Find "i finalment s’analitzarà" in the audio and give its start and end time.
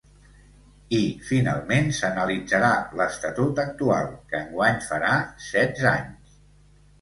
0.19-2.71